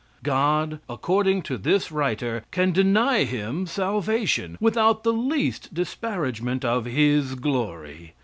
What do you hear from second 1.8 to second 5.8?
writer, can deny him salvation, without the least